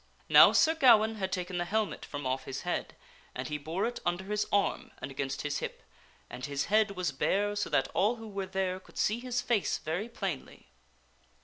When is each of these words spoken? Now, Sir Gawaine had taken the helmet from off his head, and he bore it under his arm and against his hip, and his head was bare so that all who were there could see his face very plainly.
Now, 0.29 0.51
Sir 0.51 0.73
Gawaine 0.73 1.17
had 1.17 1.31
taken 1.31 1.59
the 1.59 1.65
helmet 1.65 2.05
from 2.05 2.25
off 2.25 2.45
his 2.45 2.63
head, 2.63 2.95
and 3.35 3.49
he 3.49 3.59
bore 3.59 3.85
it 3.85 3.99
under 4.03 4.23
his 4.23 4.47
arm 4.51 4.89
and 4.99 5.11
against 5.11 5.43
his 5.43 5.59
hip, 5.59 5.83
and 6.27 6.43
his 6.43 6.65
head 6.73 6.95
was 6.95 7.11
bare 7.11 7.55
so 7.55 7.69
that 7.69 7.87
all 7.89 8.15
who 8.15 8.27
were 8.27 8.47
there 8.47 8.79
could 8.79 8.97
see 8.97 9.19
his 9.19 9.43
face 9.43 9.77
very 9.77 10.09
plainly. 10.09 10.71